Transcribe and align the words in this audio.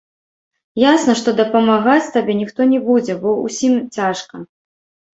Ясна, 0.91 1.15
што 1.19 1.29
дапамагаць 1.41 2.11
табе 2.17 2.39
ніхто 2.41 2.61
не 2.75 2.83
будзе, 2.91 3.13
бо 3.23 3.39
ўсім 3.45 3.73
цяжка. 3.95 4.47